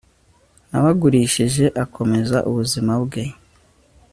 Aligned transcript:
Nabagurishije 0.69 1.65
akomeza 1.83 2.37
ubuzima 2.49 2.93
bwe 3.03 3.23